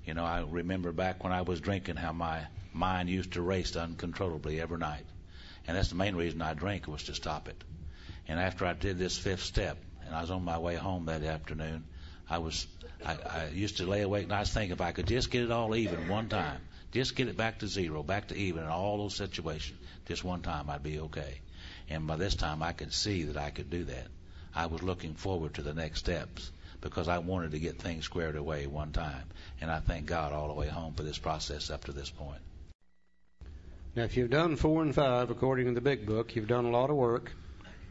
You 0.04 0.12
know, 0.12 0.24
I 0.24 0.42
remember 0.42 0.92
back 0.92 1.24
when 1.24 1.32
I 1.32 1.40
was 1.40 1.62
drinking 1.62 1.96
how 1.96 2.12
my 2.12 2.46
mind 2.74 3.08
used 3.08 3.32
to 3.32 3.42
race 3.42 3.74
uncontrollably 3.74 4.60
every 4.60 4.76
night. 4.76 5.06
And 5.66 5.78
that's 5.78 5.88
the 5.88 5.94
main 5.94 6.14
reason 6.14 6.42
I 6.42 6.52
drank 6.52 6.86
was 6.86 7.04
to 7.04 7.14
stop 7.14 7.48
it. 7.48 7.64
And 8.26 8.38
after 8.38 8.66
I 8.66 8.74
did 8.74 8.98
this 8.98 9.16
fifth 9.16 9.44
step 9.44 9.78
and 10.04 10.14
I 10.14 10.20
was 10.20 10.30
on 10.30 10.44
my 10.44 10.58
way 10.58 10.76
home 10.76 11.06
that 11.06 11.22
afternoon, 11.22 11.84
I 12.28 12.36
was 12.36 12.66
I, 13.02 13.14
I 13.14 13.48
used 13.48 13.78
to 13.78 13.86
lay 13.86 14.02
awake 14.02 14.28
nights 14.28 14.52
thinking 14.52 14.72
if 14.72 14.82
I 14.82 14.92
could 14.92 15.06
just 15.06 15.30
get 15.30 15.44
it 15.44 15.50
all 15.50 15.74
even 15.74 16.08
one 16.08 16.28
time, 16.28 16.60
just 16.92 17.16
get 17.16 17.28
it 17.28 17.36
back 17.38 17.60
to 17.60 17.66
zero, 17.66 18.02
back 18.02 18.28
to 18.28 18.36
even 18.36 18.64
in 18.64 18.68
all 18.68 18.98
those 18.98 19.16
situations, 19.16 19.78
just 20.06 20.22
one 20.22 20.42
time 20.42 20.68
I'd 20.68 20.82
be 20.82 21.00
okay. 21.00 21.40
And 21.90 22.06
by 22.06 22.16
this 22.16 22.34
time, 22.34 22.62
I 22.62 22.72
could 22.72 22.92
see 22.92 23.24
that 23.24 23.36
I 23.36 23.50
could 23.50 23.70
do 23.70 23.84
that. 23.84 24.06
I 24.54 24.66
was 24.66 24.82
looking 24.82 25.14
forward 25.14 25.54
to 25.54 25.62
the 25.62 25.74
next 25.74 26.00
steps 26.00 26.50
because 26.80 27.08
I 27.08 27.18
wanted 27.18 27.52
to 27.52 27.58
get 27.58 27.80
things 27.80 28.04
squared 28.04 28.36
away 28.36 28.66
one 28.66 28.92
time. 28.92 29.24
And 29.60 29.70
I 29.70 29.80
thank 29.80 30.06
God 30.06 30.32
all 30.32 30.48
the 30.48 30.54
way 30.54 30.68
home 30.68 30.94
for 30.94 31.02
this 31.02 31.18
process 31.18 31.70
up 31.70 31.84
to 31.84 31.92
this 31.92 32.10
point. 32.10 32.40
Now, 33.96 34.04
if 34.04 34.16
you've 34.16 34.30
done 34.30 34.56
four 34.56 34.82
and 34.82 34.94
five, 34.94 35.30
according 35.30 35.66
to 35.66 35.72
the 35.72 35.80
big 35.80 36.06
book, 36.06 36.36
you've 36.36 36.46
done 36.46 36.66
a 36.66 36.70
lot 36.70 36.90
of 36.90 36.96
work. 36.96 37.32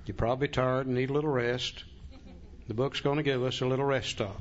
You're 0.05 0.15
probably 0.15 0.47
tired 0.47 0.85
and 0.85 0.95
need 0.95 1.09
a 1.09 1.13
little 1.13 1.29
rest. 1.29 1.83
The 2.67 2.73
book's 2.73 3.01
going 3.01 3.17
to 3.17 3.23
give 3.23 3.43
us 3.43 3.61
a 3.61 3.65
little 3.65 3.85
rest 3.85 4.09
stop. 4.09 4.39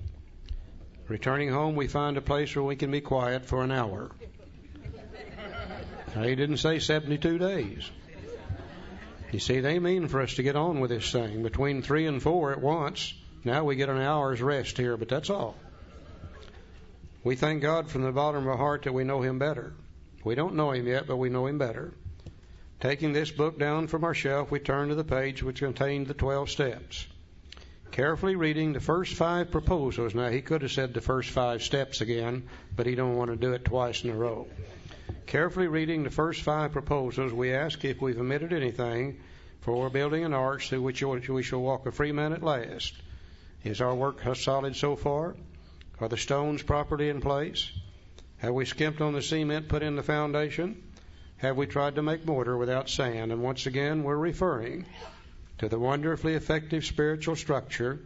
Returning 1.08 1.50
home, 1.50 1.76
we 1.76 1.86
find 1.86 2.16
a 2.16 2.20
place 2.20 2.54
where 2.54 2.64
we 2.64 2.76
can 2.76 2.90
be 2.90 3.00
quiet 3.00 3.46
for 3.46 3.62
an 3.62 3.70
hour. 3.72 4.10
Now, 6.14 6.22
he 6.22 6.34
didn't 6.34 6.58
say 6.58 6.78
72 6.78 7.38
days. 7.38 7.90
You 9.32 9.40
see, 9.40 9.60
they 9.60 9.78
mean 9.78 10.08
for 10.08 10.20
us 10.20 10.34
to 10.34 10.42
get 10.42 10.56
on 10.56 10.80
with 10.80 10.90
this 10.90 11.10
thing 11.10 11.42
between 11.42 11.82
three 11.82 12.06
and 12.06 12.22
four 12.22 12.52
at 12.52 12.60
once. 12.60 13.12
Now 13.44 13.64
we 13.64 13.76
get 13.76 13.88
an 13.88 14.00
hour's 14.00 14.40
rest 14.40 14.76
here, 14.78 14.96
but 14.96 15.08
that's 15.08 15.30
all. 15.30 15.56
We 17.24 17.34
thank 17.34 17.60
God 17.60 17.90
from 17.90 18.02
the 18.02 18.12
bottom 18.12 18.42
of 18.42 18.48
our 18.48 18.56
heart 18.56 18.84
that 18.84 18.94
we 18.94 19.02
know 19.02 19.20
Him 19.20 19.38
better. 19.38 19.72
We 20.22 20.36
don't 20.36 20.54
know 20.54 20.70
Him 20.70 20.86
yet, 20.86 21.08
but 21.08 21.16
we 21.16 21.28
know 21.28 21.46
Him 21.46 21.58
better. 21.58 21.92
Taking 22.78 23.12
this 23.12 23.30
book 23.30 23.58
down 23.58 23.88
from 23.88 24.04
our 24.04 24.14
shelf, 24.14 24.50
we 24.50 24.60
turn 24.60 24.90
to 24.90 24.94
the 24.94 25.02
page 25.02 25.42
which 25.42 25.58
contained 25.58 26.06
the 26.06 26.14
12 26.14 26.50
steps. 26.50 27.06
Carefully 27.90 28.36
reading 28.36 28.72
the 28.72 28.80
first 28.80 29.14
five 29.14 29.50
proposals. 29.50 30.14
Now, 30.14 30.28
he 30.28 30.42
could 30.42 30.62
have 30.62 30.70
said 30.70 30.92
the 30.92 31.00
first 31.00 31.30
five 31.30 31.62
steps 31.62 32.00
again, 32.00 32.48
but 32.76 32.86
he 32.86 32.94
don't 32.94 33.16
want 33.16 33.30
to 33.30 33.36
do 33.36 33.54
it 33.54 33.64
twice 33.64 34.04
in 34.04 34.10
a 34.10 34.14
row. 34.14 34.46
Carefully 35.26 35.66
reading 35.66 36.04
the 36.04 36.10
first 36.10 36.42
five 36.42 36.70
proposals, 36.70 37.32
we 37.32 37.52
ask 37.52 37.84
if 37.84 38.00
we've 38.00 38.18
omitted 38.18 38.52
anything 38.52 39.18
for 39.60 39.90
building 39.90 40.24
an 40.24 40.32
arch 40.32 40.68
through 40.68 40.82
which 40.82 41.02
we 41.02 41.42
shall 41.42 41.60
walk 41.60 41.84
a 41.84 41.90
free 41.90 42.12
man 42.12 42.32
at 42.32 42.44
last. 42.44 42.94
Is 43.64 43.80
our 43.80 43.92
work 43.92 44.20
solid 44.36 44.76
so 44.76 44.94
far? 44.94 45.34
Are 45.98 46.08
the 46.08 46.16
stones 46.16 46.62
properly 46.62 47.08
in 47.08 47.20
place? 47.20 47.72
Have 48.38 48.54
we 48.54 48.66
skimped 48.66 49.00
on 49.00 49.14
the 49.14 49.22
cement 49.22 49.68
put 49.68 49.82
in 49.82 49.96
the 49.96 50.04
foundation? 50.04 50.80
Have 51.38 51.56
we 51.56 51.66
tried 51.66 51.96
to 51.96 52.02
make 52.02 52.24
mortar 52.24 52.56
without 52.56 52.88
sand? 52.88 53.32
And 53.32 53.42
once 53.42 53.66
again, 53.66 54.04
we're 54.04 54.16
referring 54.16 54.86
to 55.58 55.68
the 55.68 55.78
wonderfully 55.78 56.34
effective 56.34 56.84
spiritual 56.84 57.34
structure, 57.34 57.98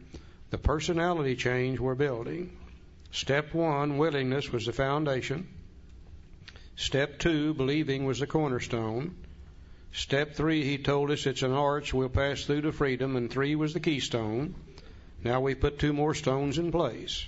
the 0.48 0.58
personality 0.58 1.36
change 1.36 1.78
we're 1.78 1.94
building. 1.94 2.56
Step 3.12 3.52
one, 3.52 3.98
willingness, 3.98 4.50
was 4.50 4.64
the 4.64 4.72
foundation. 4.72 5.46
Step 6.82 7.18
two, 7.18 7.52
believing, 7.52 8.06
was 8.06 8.20
the 8.20 8.26
cornerstone. 8.26 9.14
Step 9.92 10.34
three, 10.34 10.64
he 10.64 10.78
told 10.78 11.10
us 11.10 11.26
it's 11.26 11.42
an 11.42 11.52
arch 11.52 11.92
we'll 11.92 12.08
pass 12.08 12.46
through 12.46 12.62
to 12.62 12.72
freedom, 12.72 13.16
and 13.16 13.30
three 13.30 13.54
was 13.54 13.74
the 13.74 13.80
keystone. 13.80 14.54
Now 15.22 15.42
we 15.42 15.54
put 15.54 15.78
two 15.78 15.92
more 15.92 16.14
stones 16.14 16.56
in 16.56 16.72
place. 16.72 17.26